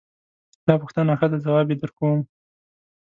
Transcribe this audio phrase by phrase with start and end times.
[0.03, 0.03] د
[0.65, 2.19] تا پوښتنه ښه ده ځواب یې درکوم